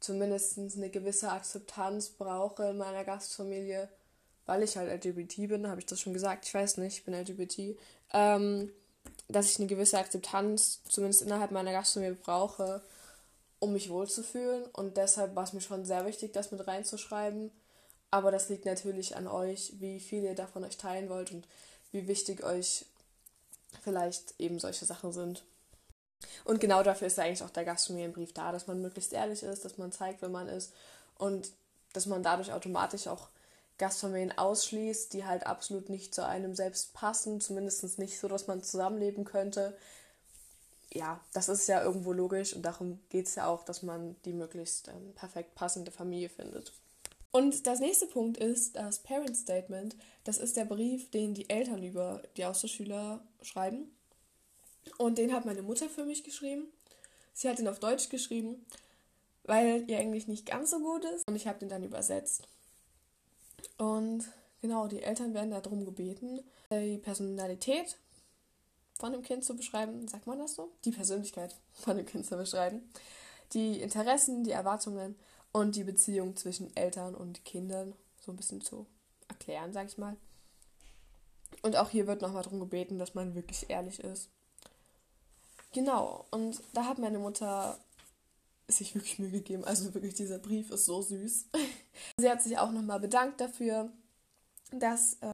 zumindest 0.00 0.58
eine 0.58 0.90
gewisse 0.90 1.30
Akzeptanz 1.30 2.10
brauche 2.10 2.64
in 2.70 2.78
meiner 2.78 3.04
Gastfamilie, 3.04 3.88
weil 4.46 4.62
ich 4.62 4.76
halt 4.76 4.90
LGBT 5.04 5.48
bin, 5.48 5.68
habe 5.68 5.80
ich 5.80 5.86
das 5.86 6.00
schon 6.00 6.12
gesagt, 6.12 6.46
ich 6.46 6.54
weiß 6.54 6.78
nicht, 6.78 6.98
ich 6.98 7.04
bin 7.04 7.14
LGBT, 7.14 7.76
ähm, 8.12 8.70
dass 9.28 9.50
ich 9.50 9.58
eine 9.58 9.66
gewisse 9.66 9.98
Akzeptanz 9.98 10.82
zumindest 10.88 11.22
innerhalb 11.22 11.50
meiner 11.50 11.72
Gastfamilie 11.72 12.14
brauche, 12.14 12.82
um 13.58 13.72
mich 13.72 13.90
wohlzufühlen 13.90 14.64
und 14.72 14.96
deshalb 14.96 15.34
war 15.34 15.44
es 15.44 15.52
mir 15.52 15.60
schon 15.60 15.84
sehr 15.84 16.06
wichtig, 16.06 16.32
das 16.32 16.52
mit 16.52 16.66
reinzuschreiben. 16.66 17.50
Aber 18.10 18.30
das 18.30 18.48
liegt 18.48 18.64
natürlich 18.64 19.16
an 19.16 19.26
euch, 19.26 19.74
wie 19.80 20.00
viel 20.00 20.22
ihr 20.22 20.34
davon 20.34 20.64
euch 20.64 20.78
teilen 20.78 21.10
wollt 21.10 21.30
und 21.30 21.46
wie 21.92 22.08
wichtig 22.08 22.42
euch 22.42 22.86
vielleicht 23.82 24.34
eben 24.38 24.58
solche 24.58 24.84
Sachen 24.84 25.12
sind. 25.12 25.44
Und 26.44 26.60
genau 26.60 26.82
dafür 26.82 27.06
ist 27.06 27.18
ja 27.18 27.24
eigentlich 27.24 27.42
auch 27.42 27.50
der 27.50 27.64
Gastfamilienbrief 27.64 28.32
da, 28.32 28.52
dass 28.52 28.66
man 28.66 28.82
möglichst 28.82 29.12
ehrlich 29.12 29.42
ist, 29.42 29.64
dass 29.64 29.78
man 29.78 29.92
zeigt, 29.92 30.22
wer 30.22 30.28
man 30.28 30.48
ist 30.48 30.72
und 31.16 31.52
dass 31.92 32.06
man 32.06 32.22
dadurch 32.22 32.52
automatisch 32.52 33.06
auch 33.06 33.28
Gastfamilien 33.78 34.36
ausschließt, 34.36 35.12
die 35.12 35.24
halt 35.24 35.46
absolut 35.46 35.88
nicht 35.88 36.14
zu 36.14 36.26
einem 36.26 36.54
selbst 36.54 36.92
passen, 36.94 37.40
zumindest 37.40 37.98
nicht 37.98 38.18
so, 38.18 38.26
dass 38.26 38.48
man 38.48 38.62
zusammenleben 38.62 39.24
könnte. 39.24 39.76
Ja, 40.92 41.20
das 41.32 41.48
ist 41.48 41.68
ja 41.68 41.82
irgendwo 41.82 42.12
logisch 42.12 42.54
und 42.54 42.62
darum 42.62 42.98
geht 43.08 43.26
es 43.26 43.36
ja 43.36 43.46
auch, 43.46 43.64
dass 43.64 43.82
man 43.82 44.16
die 44.24 44.32
möglichst 44.32 44.88
ähm, 44.88 45.14
perfekt 45.14 45.54
passende 45.54 45.92
Familie 45.92 46.28
findet. 46.28 46.72
Und 47.30 47.66
das 47.66 47.80
nächste 47.80 48.06
Punkt 48.06 48.38
ist 48.38 48.76
das 48.76 49.00
Parent 49.00 49.36
Statement. 49.36 49.96
Das 50.24 50.38
ist 50.38 50.56
der 50.56 50.64
Brief, 50.64 51.10
den 51.10 51.34
die 51.34 51.50
Eltern 51.50 51.82
über 51.82 52.22
die 52.36 52.44
Austauschschüler 52.44 53.20
schreiben. 53.42 53.90
Und 54.96 55.18
den 55.18 55.32
hat 55.32 55.44
meine 55.44 55.62
Mutter 55.62 55.88
für 55.88 56.04
mich 56.04 56.24
geschrieben. 56.24 56.66
Sie 57.34 57.48
hat 57.48 57.58
ihn 57.58 57.68
auf 57.68 57.78
Deutsch 57.78 58.08
geschrieben, 58.08 58.64
weil 59.44 59.84
ihr 59.88 59.98
Englisch 59.98 60.26
nicht 60.26 60.46
ganz 60.46 60.70
so 60.70 60.80
gut 60.80 61.04
ist. 61.04 61.28
Und 61.28 61.36
ich 61.36 61.46
habe 61.46 61.58
den 61.58 61.68
dann 61.68 61.84
übersetzt. 61.84 62.48
Und 63.76 64.24
genau, 64.60 64.88
die 64.88 65.02
Eltern 65.02 65.34
werden 65.34 65.50
darum 65.50 65.84
gebeten, 65.84 66.40
die 66.72 66.98
Personalität 66.98 67.96
von 68.98 69.12
dem 69.12 69.22
Kind 69.22 69.44
zu 69.44 69.54
beschreiben. 69.54 70.08
Sagt 70.08 70.26
man 70.26 70.38
das 70.38 70.54
so? 70.54 70.72
Die 70.84 70.90
Persönlichkeit 70.90 71.54
von 71.74 71.96
dem 71.96 72.06
Kind 72.06 72.26
zu 72.26 72.36
beschreiben. 72.36 72.90
Die 73.52 73.80
Interessen, 73.80 74.44
die 74.44 74.50
Erwartungen 74.50 75.14
und 75.52 75.76
die 75.76 75.84
Beziehung 75.84 76.36
zwischen 76.36 76.74
Eltern 76.76 77.14
und 77.14 77.44
Kindern 77.44 77.94
so 78.20 78.32
ein 78.32 78.36
bisschen 78.36 78.60
zu 78.60 78.86
erklären, 79.28 79.72
sag 79.72 79.86
ich 79.86 79.98
mal. 79.98 80.16
Und 81.62 81.76
auch 81.76 81.90
hier 81.90 82.06
wird 82.06 82.22
nochmal 82.22 82.42
darum 82.42 82.60
gebeten, 82.60 82.98
dass 82.98 83.14
man 83.14 83.34
wirklich 83.34 83.70
ehrlich 83.70 84.00
ist. 84.00 84.30
Genau, 85.72 86.26
und 86.30 86.62
da 86.72 86.84
hat 86.84 86.98
meine 86.98 87.18
Mutter 87.18 87.78
sich 88.68 88.94
wirklich 88.94 89.18
Mühe 89.18 89.30
gegeben. 89.30 89.64
Also 89.64 89.92
wirklich, 89.94 90.14
dieser 90.14 90.38
Brief 90.38 90.70
ist 90.70 90.84
so 90.84 91.02
süß. 91.02 91.46
Sie 92.18 92.30
hat 92.30 92.42
sich 92.42 92.58
auch 92.58 92.70
nochmal 92.70 93.00
bedankt 93.00 93.40
dafür, 93.40 93.90
dass. 94.70 95.14
Äh 95.20 95.32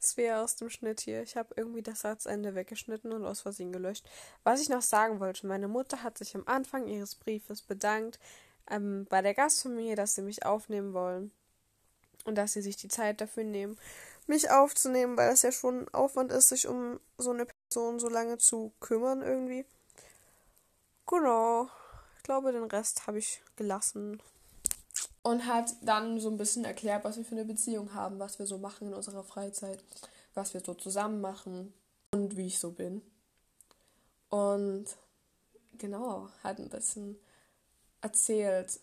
es 0.00 0.16
wäre 0.16 0.42
aus 0.42 0.54
dem 0.54 0.70
Schnitt 0.70 1.00
hier. 1.00 1.22
Ich 1.22 1.36
habe 1.36 1.54
irgendwie 1.56 1.82
das 1.82 2.00
Satzende 2.00 2.54
weggeschnitten 2.54 3.12
und 3.12 3.24
aus 3.24 3.40
Versehen 3.40 3.72
gelöscht. 3.72 4.08
Was 4.44 4.60
ich 4.60 4.68
noch 4.68 4.82
sagen 4.82 5.18
wollte, 5.18 5.46
meine 5.46 5.66
Mutter 5.66 6.04
hat 6.04 6.18
sich 6.18 6.36
am 6.36 6.46
Anfang 6.46 6.86
ihres 6.86 7.16
Briefes 7.16 7.62
bedankt 7.62 8.20
ähm, 8.70 9.06
bei 9.08 9.22
der 9.22 9.34
Gastfamilie, 9.34 9.96
dass 9.96 10.14
sie 10.14 10.22
mich 10.22 10.44
aufnehmen 10.44 10.92
wollen 10.92 11.30
und 12.24 12.34
dass 12.36 12.52
sie 12.52 12.62
sich 12.62 12.76
die 12.76 12.88
Zeit 12.88 13.20
dafür 13.20 13.44
nehmen, 13.44 13.78
mich 14.26 14.50
aufzunehmen, 14.50 15.16
weil 15.16 15.32
es 15.32 15.42
ja 15.42 15.52
schon 15.52 15.88
Aufwand 15.90 16.30
ist, 16.30 16.48
sich 16.48 16.68
um 16.68 17.00
so 17.16 17.30
eine 17.30 17.46
Person 17.46 17.98
so 17.98 18.08
lange 18.08 18.38
zu 18.38 18.72
kümmern 18.80 19.22
irgendwie. 19.22 19.64
Genau. 21.06 21.68
Ich 22.18 22.22
glaube, 22.22 22.52
den 22.52 22.64
Rest 22.64 23.06
habe 23.06 23.18
ich 23.18 23.42
gelassen. 23.56 24.20
Und 25.22 25.46
hat 25.46 25.74
dann 25.82 26.20
so 26.20 26.30
ein 26.30 26.36
bisschen 26.36 26.64
erklärt, 26.64 27.04
was 27.04 27.16
wir 27.16 27.24
für 27.24 27.34
eine 27.34 27.44
Beziehung 27.44 27.94
haben, 27.94 28.18
was 28.18 28.38
wir 28.38 28.46
so 28.46 28.58
machen 28.58 28.88
in 28.88 28.94
unserer 28.94 29.24
Freizeit, 29.24 29.82
was 30.34 30.52
wir 30.52 30.60
so 30.60 30.74
zusammen 30.74 31.20
machen 31.20 31.72
und 32.12 32.36
wie 32.36 32.46
ich 32.46 32.58
so 32.58 32.70
bin. 32.70 33.02
Und 34.28 34.86
genau, 35.78 36.28
hat 36.42 36.58
ein 36.58 36.68
bisschen 36.68 37.18
erzählt. 38.00 38.80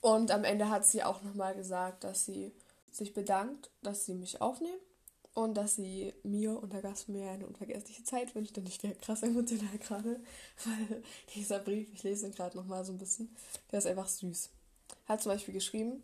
Und 0.00 0.30
am 0.30 0.44
Ende 0.44 0.70
hat 0.70 0.86
sie 0.86 1.02
auch 1.02 1.22
nochmal 1.22 1.54
gesagt, 1.54 2.04
dass 2.04 2.24
sie 2.24 2.52
sich 2.90 3.14
bedankt, 3.14 3.70
dass 3.82 4.06
sie 4.06 4.14
mich 4.14 4.40
aufnehmen 4.40 4.80
und 5.34 5.54
dass 5.54 5.76
sie 5.76 6.12
mir 6.22 6.60
und 6.60 6.72
der 6.72 6.82
Gastfamilie 6.82 7.30
eine 7.30 7.46
unvergessliche 7.46 8.04
Zeit 8.04 8.34
wünscht. 8.34 8.56
Und 8.58 8.68
ich 8.68 8.82
wäre 8.82 8.94
krass 8.94 9.22
emotional 9.22 9.78
gerade, 9.78 10.20
weil 10.64 11.02
dieser 11.34 11.58
Brief, 11.58 11.88
ich 11.92 12.02
lese 12.02 12.26
ihn 12.26 12.32
gerade 12.32 12.56
nochmal 12.56 12.84
so 12.84 12.92
ein 12.92 12.98
bisschen, 12.98 13.34
der 13.70 13.78
ist 13.78 13.86
einfach 13.86 14.08
süß. 14.08 14.50
Hat 15.06 15.22
zum 15.22 15.32
Beispiel 15.32 15.54
geschrieben, 15.54 16.02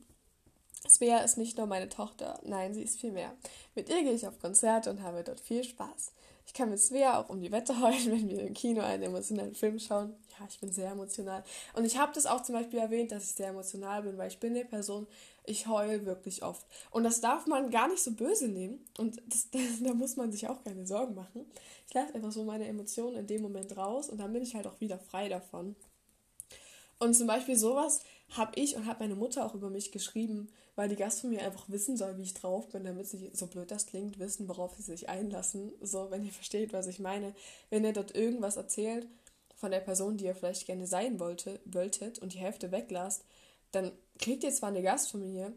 Svea 0.89 1.19
ist 1.19 1.39
nicht 1.39 1.57
nur 1.57 1.67
meine 1.67 1.89
Tochter, 1.89 2.39
nein, 2.45 2.75
sie 2.75 2.83
ist 2.83 3.01
viel 3.01 3.13
mehr. 3.13 3.35
Mit 3.75 3.89
ihr 3.89 4.03
gehe 4.03 4.13
ich 4.13 4.27
auf 4.27 4.39
Konzerte 4.39 4.91
und 4.91 5.03
habe 5.03 5.25
dort 5.25 5.41
viel 5.41 5.65
Spaß. 5.65 6.13
Ich 6.47 6.55
kann 6.55 6.71
mit 6.71 6.81
Svea 6.81 7.19
auch 7.19 7.29
um 7.29 7.41
die 7.41 7.51
Wette 7.51 7.81
heulen, 7.81 8.07
wenn 8.07 8.29
wir 8.29 8.41
im 8.41 8.55
Kino 8.55 8.81
einen 8.81 9.03
emotionalen 9.03 9.55
Film 9.55 9.79
schauen. 9.79 10.15
Ja, 10.39 10.47
ich 10.49 10.61
bin 10.61 10.73
sehr 10.73 10.93
emotional. 10.93 11.43
Und 11.75 11.85
ich 11.85 11.99
habe 11.99 12.13
das 12.15 12.27
auch 12.27 12.43
zum 12.43 12.55
Beispiel 12.55 12.79
erwähnt, 12.79 13.13
dass 13.13 13.25
ich 13.25 13.33
sehr 13.33 13.49
emotional 13.49 14.03
bin, 14.03 14.17
weil 14.17 14.29
ich 14.29 14.39
bin 14.39 14.55
eine 14.55 14.65
Person, 14.65 15.07
ich 15.45 15.67
heule 15.67 16.07
wirklich 16.07 16.43
oft. 16.43 16.65
Und 16.91 17.05
das 17.05 17.21
darf 17.21 17.47
man 17.47 17.71
gar 17.71 17.89
nicht 17.89 18.03
so 18.03 18.13
böse 18.13 18.49
nehmen. 18.49 18.85
Und 18.97 19.21
das, 19.29 19.49
da 19.83 19.93
muss 19.95 20.17
man 20.17 20.31
sich 20.33 20.49
auch 20.49 20.63
keine 20.63 20.87
Sorgen 20.87 21.15
machen. 21.15 21.47
Ich 21.89 21.95
lasse 21.95 22.15
einfach 22.15 22.33
so 22.33 22.45
meine 22.45 22.67
Emotionen 22.67 23.17
in 23.17 23.27
dem 23.27 23.43
Moment 23.43 23.77
raus 23.77 24.09
und 24.09 24.19
dann 24.19 24.33
bin 24.33 24.43
ich 24.43 24.55
halt 24.55 24.67
auch 24.67 24.81
wieder 24.81 24.99
frei 24.99 25.29
davon. 25.29 25.75
Und 26.99 27.15
zum 27.15 27.27
Beispiel 27.27 27.57
sowas 27.57 28.01
habe 28.31 28.53
ich 28.57 28.77
und 28.77 28.87
hat 28.87 29.01
meine 29.01 29.15
Mutter 29.15 29.45
auch 29.45 29.55
über 29.55 29.71
mich 29.71 29.93
geschrieben, 29.93 30.49
weil 30.75 30.89
die 30.89 30.97
Gast 30.97 31.21
von 31.21 31.31
mir 31.31 31.43
einfach 31.43 31.69
wissen 31.69 31.97
soll, 31.97 32.19
wie 32.19 32.23
ich 32.23 32.35
drauf 32.35 32.69
bin, 32.69 32.85
damit 32.85 33.07
sie, 33.07 33.31
so 33.33 33.47
blöd 33.47 33.71
das 33.71 33.87
klingt, 33.87 34.19
wissen, 34.19 34.49
worauf 34.49 34.75
sie 34.77 34.83
sich 34.83 35.09
einlassen. 35.09 35.73
So, 35.81 36.11
wenn 36.11 36.25
ihr 36.25 36.33
versteht, 36.33 36.73
was 36.73 36.87
ich 36.87 36.99
meine. 36.99 37.35
Wenn 37.71 37.85
ihr 37.85 37.93
dort 37.93 38.15
irgendwas 38.15 38.57
erzählt 38.57 39.07
von 39.55 39.71
der 39.71 39.81
Person, 39.81 40.17
die 40.17 40.25
ihr 40.25 40.35
vielleicht 40.35 40.67
gerne 40.67 40.87
sein 40.87 41.21
wollte, 41.21 41.61
wolltet 41.65 42.19
und 42.19 42.35
die 42.35 42.39
Hälfte 42.39 42.73
weglasst, 42.73 43.25
dann 43.73 43.93
kriegt 44.19 44.45
ihr 44.45 44.53
zwar 44.53 44.71
eine 44.71 44.83
Gastfamilie, 44.83 45.53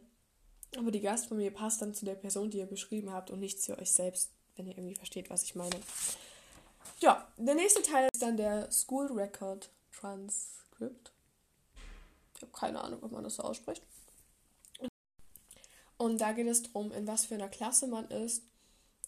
aber 0.78 0.92
die 0.92 1.02
Gastfamilie 1.02 1.52
passt 1.52 1.82
dann 1.82 1.94
zu 1.94 2.06
der 2.06 2.16
Person, 2.16 2.50
die 2.50 2.60
ihr 2.60 2.66
beschrieben 2.66 3.12
habt 3.12 3.32
und 3.32 3.40
nicht 3.40 3.62
zu 3.62 3.78
euch 3.78 3.92
selbst, 3.92 4.32
wenn 4.56 4.68
ihr 4.68 4.78
irgendwie 4.78 4.96
versteht, 4.96 5.30
was 5.30 5.44
ich 5.44 5.56
meine. 5.56 5.76
Ja, 7.00 7.28
der 7.38 7.56
nächste 7.56 7.82
Teil 7.82 8.08
ist 8.14 8.22
dann 8.22 8.38
der 8.38 8.72
School 8.72 9.08
Record 9.08 9.70
Transcript. 9.92 11.12
Ich 12.40 12.44
habe 12.44 12.54
keine 12.54 12.82
Ahnung, 12.82 13.04
ob 13.04 13.12
man 13.12 13.24
das 13.26 13.36
so 13.36 13.44
ausspricht. 13.44 13.84
Und 15.98 16.22
da 16.22 16.32
geht 16.32 16.48
es 16.48 16.64
darum, 16.64 16.94
in 16.94 17.06
was 17.06 17.26
für 17.26 17.36
einer 17.36 17.50
Klasse 17.50 17.86
man 17.86 18.08
ist, 18.08 18.44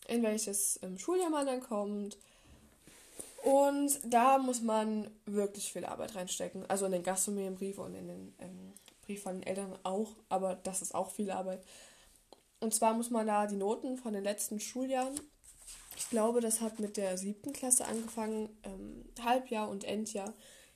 in 0.09 0.21
welches 0.21 0.77
ähm, 0.83 0.97
Schuljahr 0.97 1.29
man 1.29 1.45
dann 1.45 1.61
kommt. 1.61 2.17
Und 3.43 4.00
da 4.03 4.38
muss 4.38 4.61
man 4.61 5.09
wirklich 5.25 5.71
viel 5.71 5.85
Arbeit 5.85 6.15
reinstecken. 6.15 6.69
Also 6.69 6.85
in 6.85 6.91
den 6.91 7.03
Gastfamilienbrief 7.03 7.77
und 7.79 7.95
in 7.95 8.07
den 8.09 8.35
ähm, 8.39 8.73
Brief 9.05 9.23
von 9.23 9.35
den 9.35 9.43
Eltern 9.43 9.79
auch, 9.83 10.11
aber 10.27 10.55
das 10.55 10.81
ist 10.81 10.93
auch 10.93 11.11
viel 11.11 11.31
Arbeit. 11.31 11.63
Und 12.59 12.75
zwar 12.75 12.93
muss 12.93 13.09
man 13.09 13.25
da 13.25 13.47
die 13.47 13.55
Noten 13.55 13.97
von 13.97 14.11
den 14.11 14.25
letzten 14.25 14.59
Schuljahren, 14.59 15.17
ich 15.95 16.09
glaube, 16.09 16.41
das 16.41 16.59
hat 16.59 16.79
mit 16.79 16.97
der 16.97 17.17
siebten 17.17 17.53
Klasse 17.53 17.85
angefangen, 17.85 18.50
ähm, 18.63 19.05
Halbjahr 19.23 19.69
und 19.69 19.85
Endjahr, 19.85 20.33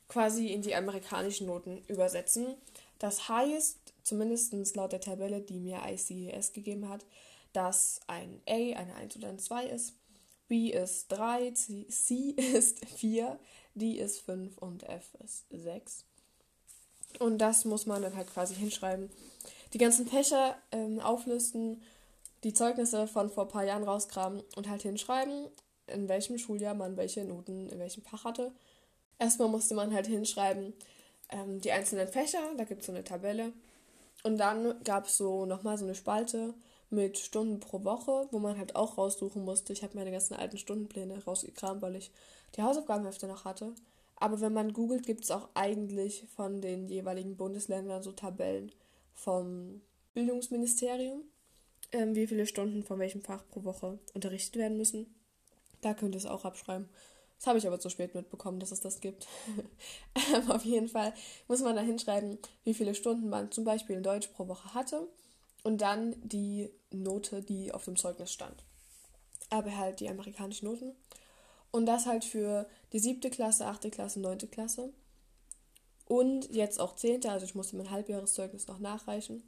quasi 0.07 0.47
in 0.47 0.61
die 0.61 0.75
amerikanischen 0.75 1.47
Noten 1.47 1.83
übersetzen. 1.87 2.55
Das 2.99 3.27
heißt, 3.29 3.77
zumindest 4.03 4.53
laut 4.75 4.91
der 4.91 5.01
Tabelle, 5.01 5.41
die 5.41 5.59
mir 5.59 5.81
ICES 5.85 6.53
gegeben 6.53 6.87
hat, 6.89 7.05
dass 7.53 8.01
ein 8.07 8.41
A 8.47 8.53
eine 8.53 8.95
1 8.95 9.15
oder 9.17 9.29
ein 9.29 9.39
2 9.39 9.67
ist, 9.67 9.93
B 10.47 10.69
ist 10.69 11.07
3, 11.09 11.51
C 11.51 12.29
ist 12.37 12.85
4, 12.85 13.39
D 13.73 13.93
ist 13.93 14.21
5 14.21 14.57
und 14.59 14.83
F 14.83 15.15
ist 15.23 15.45
6. 15.49 16.05
Und 17.19 17.39
das 17.39 17.65
muss 17.65 17.85
man 17.85 18.01
dann 18.01 18.15
halt 18.15 18.31
quasi 18.31 18.55
hinschreiben. 18.55 19.09
Die 19.73 19.77
ganzen 19.77 20.07
Fächer 20.07 20.55
ähm, 20.71 20.99
auflisten, 20.99 21.81
die 22.43 22.53
Zeugnisse 22.53 23.07
von 23.07 23.29
vor 23.29 23.45
ein 23.45 23.49
paar 23.49 23.65
Jahren 23.65 23.83
rauskramen 23.83 24.43
und 24.55 24.69
halt 24.69 24.83
hinschreiben, 24.83 25.47
in 25.87 26.07
welchem 26.07 26.37
Schuljahr 26.37 26.75
man 26.75 26.97
welche 26.97 27.23
Noten 27.23 27.69
in 27.69 27.79
welchem 27.79 28.03
Fach 28.03 28.23
hatte. 28.23 28.51
Erstmal 29.19 29.49
musste 29.49 29.75
man 29.75 29.93
halt 29.93 30.07
hinschreiben, 30.07 30.73
ähm, 31.29 31.61
die 31.61 31.71
einzelnen 31.71 32.07
Fächer, 32.07 32.39
da 32.57 32.63
gibt 32.63 32.81
es 32.81 32.87
so 32.87 32.91
eine 32.91 33.03
Tabelle. 33.03 33.53
Und 34.23 34.37
dann 34.37 34.83
gab 34.83 35.05
es 35.05 35.17
so 35.17 35.45
nochmal 35.45 35.77
so 35.77 35.85
eine 35.85 35.95
Spalte 35.95 36.53
mit 36.89 37.17
Stunden 37.17 37.59
pro 37.59 37.83
Woche, 37.83 38.27
wo 38.31 38.39
man 38.39 38.57
halt 38.57 38.75
auch 38.75 38.97
raussuchen 38.97 39.43
musste. 39.43 39.73
Ich 39.73 39.83
habe 39.83 39.95
meine 39.95 40.11
ganzen 40.11 40.35
alten 40.35 40.57
Stundenpläne 40.57 41.23
rausgekramt, 41.23 41.81
weil 41.81 41.95
ich 41.95 42.11
die 42.55 42.63
Hausaufgabenhefte 42.63 43.27
noch 43.27 43.45
hatte. 43.45 43.73
Aber 44.15 44.39
wenn 44.39 44.53
man 44.53 44.73
googelt, 44.73 45.05
gibt 45.05 45.23
es 45.23 45.31
auch 45.31 45.49
eigentlich 45.53 46.25
von 46.35 46.61
den 46.61 46.87
jeweiligen 46.87 47.35
Bundesländern 47.35 48.01
so 48.01 48.11
Tabellen 48.11 48.71
vom 49.13 49.81
Bildungsministerium, 50.13 51.23
ähm, 51.91 52.15
wie 52.15 52.27
viele 52.27 52.47
Stunden 52.47 52.83
von 52.83 52.99
welchem 52.99 53.21
Fach 53.21 53.43
pro 53.49 53.63
Woche 53.63 53.99
unterrichtet 54.13 54.55
werden 54.55 54.77
müssen. 54.77 55.13
Da 55.81 55.93
könnt 55.93 56.15
ihr 56.15 56.19
es 56.19 56.25
auch 56.25 56.45
abschreiben. 56.45 56.89
Das 57.37 57.47
habe 57.47 57.57
ich 57.57 57.67
aber 57.67 57.79
zu 57.79 57.89
spät 57.89 58.15
mitbekommen, 58.15 58.59
dass 58.59 58.71
es 58.71 58.79
das 58.79 59.01
gibt. 59.01 59.27
Ähm, 60.33 60.49
auf 60.49 60.63
jeden 60.63 60.87
Fall 60.87 61.13
muss 61.49 61.59
man 61.59 61.75
da 61.75 61.81
hinschreiben, 61.81 62.39
wie 62.63 62.73
viele 62.73 62.95
Stunden 62.95 63.27
man 63.27 63.51
zum 63.51 63.65
Beispiel 63.65 63.97
in 63.97 64.03
Deutsch 64.03 64.27
pro 64.29 64.47
Woche 64.47 64.73
hatte 64.73 65.09
und 65.63 65.81
dann 65.81 66.15
die 66.23 66.69
Note, 66.89 67.41
die 67.41 67.73
auf 67.73 67.83
dem 67.83 67.97
Zeugnis 67.97 68.31
stand. 68.31 68.63
Aber 69.49 69.77
halt 69.77 69.99
die 69.99 70.09
amerikanischen 70.09 70.65
Noten. 70.65 70.93
Und 71.71 71.85
das 71.85 72.05
halt 72.05 72.23
für 72.23 72.65
die 72.93 72.99
siebte 72.99 73.29
Klasse, 73.29 73.65
achte 73.65 73.91
Klasse, 73.91 74.21
neunte 74.21 74.47
Klasse. 74.47 74.93
Und 76.05 76.49
jetzt 76.49 76.79
auch 76.79 76.95
zehnte, 76.95 77.29
also 77.29 77.45
ich 77.45 77.55
musste 77.55 77.75
mein 77.75 77.91
Halbjahreszeugnis 77.91 78.67
noch 78.67 78.79
nachreichen. 78.79 79.43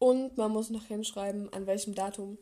Und 0.00 0.36
man 0.36 0.50
muss 0.50 0.70
noch 0.70 0.86
hinschreiben, 0.86 1.52
an 1.52 1.66
welchem 1.66 1.94
Datum 1.94 2.38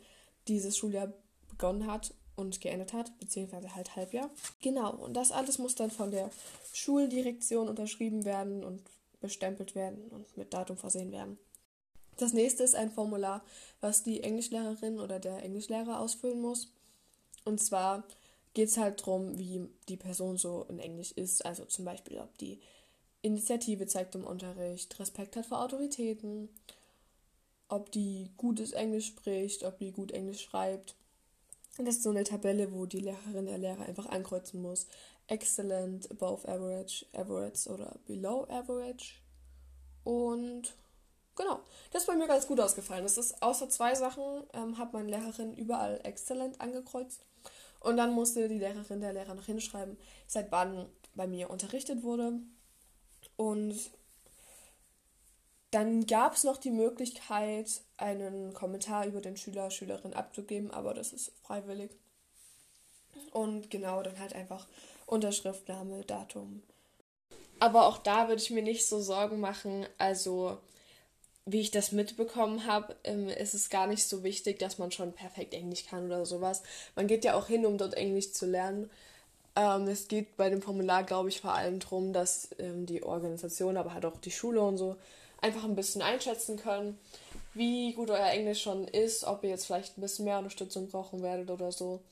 dieses 0.48 0.78
Schuljahr 0.78 1.12
begonnen 1.48 1.86
hat 1.86 2.14
und 2.36 2.60
geendet 2.60 2.92
hat, 2.92 3.18
beziehungsweise 3.18 3.74
halt 3.74 3.96
Halbjahr. 3.96 4.30
Genau, 4.60 4.94
und 4.94 5.14
das 5.14 5.32
alles 5.32 5.58
muss 5.58 5.74
dann 5.74 5.90
von 5.90 6.10
der 6.10 6.30
Schuldirektion 6.72 7.68
unterschrieben 7.68 8.24
werden 8.24 8.62
und 8.62 8.82
bestempelt 9.20 9.74
werden 9.74 10.06
und 10.08 10.36
mit 10.36 10.52
Datum 10.52 10.76
versehen 10.76 11.10
werden. 11.12 11.38
Das 12.18 12.32
nächste 12.32 12.62
ist 12.62 12.74
ein 12.74 12.90
Formular, 12.90 13.44
was 13.80 14.02
die 14.02 14.22
Englischlehrerin 14.22 15.00
oder 15.00 15.18
der 15.18 15.42
Englischlehrer 15.42 16.00
ausfüllen 16.00 16.40
muss. 16.40 16.72
Und 17.44 17.60
zwar 17.60 18.04
geht 18.54 18.68
es 18.68 18.78
halt 18.78 19.00
darum, 19.00 19.38
wie 19.38 19.68
die 19.88 19.98
Person 19.98 20.38
so 20.38 20.64
in 20.68 20.78
Englisch 20.78 21.12
ist. 21.12 21.44
Also 21.44 21.64
zum 21.66 21.84
Beispiel, 21.84 22.18
ob 22.18 22.36
die 22.38 22.58
Initiative 23.20 23.86
zeigt 23.86 24.14
im 24.14 24.24
Unterricht, 24.24 24.98
Respekt 24.98 25.36
hat 25.36 25.46
vor 25.46 25.62
Autoritäten, 25.62 26.48
ob 27.68 27.90
die 27.92 28.30
gutes 28.36 28.72
Englisch 28.72 29.06
spricht, 29.08 29.64
ob 29.64 29.78
die 29.78 29.92
gut 29.92 30.12
Englisch 30.12 30.42
schreibt. 30.42 30.94
Das 31.78 31.96
ist 31.96 32.02
so 32.02 32.10
eine 32.10 32.24
Tabelle, 32.24 32.72
wo 32.72 32.86
die 32.86 33.00
Lehrerin, 33.00 33.46
der 33.46 33.58
Lehrer 33.58 33.86
einfach 33.86 34.06
ankreuzen 34.06 34.62
muss, 34.62 34.86
excellent, 35.26 36.10
above 36.10 36.48
average, 36.48 37.04
average 37.14 37.68
oder 37.68 37.96
below 38.06 38.46
average. 38.48 39.16
Und 40.04 40.74
genau, 41.34 41.60
das 41.90 42.02
ist 42.02 42.06
bei 42.06 42.16
mir 42.16 42.28
ganz 42.28 42.46
gut 42.46 42.60
ausgefallen. 42.60 43.02
Das 43.02 43.18
ist 43.18 43.42
außer 43.42 43.68
zwei 43.68 43.94
Sachen, 43.94 44.44
ähm, 44.54 44.78
hat 44.78 44.92
meine 44.92 45.10
Lehrerin 45.10 45.54
überall 45.54 46.00
excellent 46.04 46.60
angekreuzt. 46.60 47.20
Und 47.80 47.98
dann 47.98 48.12
musste 48.14 48.48
die 48.48 48.58
Lehrerin, 48.58 49.00
der 49.00 49.12
Lehrer 49.12 49.34
noch 49.34 49.46
hinschreiben, 49.46 49.98
seit 50.26 50.50
wann 50.50 50.86
bei 51.14 51.26
mir 51.26 51.50
unterrichtet 51.50 52.02
wurde. 52.02 52.40
Und 53.36 53.76
dann 55.76 56.06
gab 56.06 56.32
es 56.32 56.44
noch 56.44 56.56
die 56.56 56.70
Möglichkeit, 56.70 57.82
einen 57.98 58.54
Kommentar 58.54 59.06
über 59.06 59.20
den 59.20 59.36
Schüler, 59.36 59.70
Schülerin 59.70 60.14
abzugeben, 60.14 60.70
aber 60.70 60.94
das 60.94 61.12
ist 61.12 61.32
freiwillig. 61.42 61.90
Und 63.30 63.68
genau, 63.68 64.02
dann 64.02 64.18
halt 64.18 64.32
einfach 64.34 64.66
Unterschrift, 65.04 65.68
Name, 65.68 66.02
Datum. 66.04 66.62
Aber 67.58 67.88
auch 67.88 67.98
da 67.98 68.28
würde 68.28 68.40
ich 68.40 68.48
mir 68.48 68.62
nicht 68.62 68.86
so 68.86 69.00
Sorgen 69.00 69.38
machen. 69.38 69.86
Also, 69.98 70.56
wie 71.44 71.60
ich 71.60 71.72
das 71.72 71.92
mitbekommen 71.92 72.64
habe, 72.64 72.96
ähm, 73.04 73.28
ist 73.28 73.52
es 73.52 73.68
gar 73.68 73.86
nicht 73.86 74.08
so 74.08 74.24
wichtig, 74.24 74.58
dass 74.58 74.78
man 74.78 74.92
schon 74.92 75.12
perfekt 75.12 75.52
Englisch 75.52 75.84
kann 75.84 76.06
oder 76.06 76.24
sowas. 76.24 76.62
Man 76.94 77.06
geht 77.06 77.22
ja 77.22 77.34
auch 77.34 77.48
hin, 77.48 77.66
um 77.66 77.76
dort 77.76 77.92
Englisch 77.92 78.32
zu 78.32 78.46
lernen. 78.46 78.88
Ähm, 79.54 79.88
es 79.88 80.08
geht 80.08 80.38
bei 80.38 80.48
dem 80.48 80.62
Formular, 80.62 81.04
glaube 81.04 81.28
ich, 81.28 81.42
vor 81.42 81.52
allem 81.52 81.80
darum, 81.80 82.14
dass 82.14 82.48
ähm, 82.58 82.86
die 82.86 83.02
Organisation, 83.02 83.76
aber 83.76 83.92
halt 83.92 84.06
auch 84.06 84.16
die 84.16 84.30
Schule 84.30 84.62
und 84.62 84.78
so 84.78 84.96
einfach 85.40 85.64
ein 85.64 85.76
bisschen 85.76 86.02
einschätzen 86.02 86.56
können, 86.56 86.98
wie 87.54 87.94
gut 87.94 88.10
euer 88.10 88.30
Englisch 88.30 88.62
schon 88.62 88.86
ist, 88.86 89.24
ob 89.24 89.42
ihr 89.42 89.50
jetzt 89.50 89.66
vielleicht 89.66 89.96
ein 89.96 90.00
bisschen 90.02 90.24
mehr 90.24 90.38
Unterstützung 90.38 90.88
brauchen 90.88 91.22
werdet 91.22 91.50
oder 91.50 91.72
so. 91.72 92.02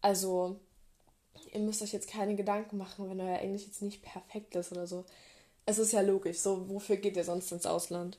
Also, 0.00 0.56
ihr 1.52 1.60
müsst 1.60 1.82
euch 1.82 1.92
jetzt 1.92 2.10
keine 2.10 2.36
Gedanken 2.36 2.76
machen, 2.76 3.08
wenn 3.08 3.20
euer 3.20 3.40
Englisch 3.40 3.64
jetzt 3.64 3.82
nicht 3.82 4.02
perfekt 4.02 4.54
ist 4.54 4.72
oder 4.72 4.86
so. 4.86 5.04
Es 5.64 5.78
ist 5.78 5.92
ja 5.92 6.00
logisch, 6.00 6.38
so 6.38 6.68
wofür 6.68 6.96
geht 6.96 7.16
ihr 7.16 7.24
sonst 7.24 7.50
ins 7.50 7.66
Ausland? 7.66 8.18